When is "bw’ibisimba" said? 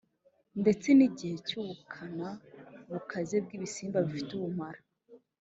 3.43-3.97